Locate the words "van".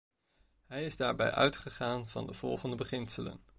2.07-2.27